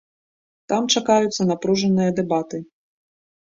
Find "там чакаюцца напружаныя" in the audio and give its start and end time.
0.73-2.17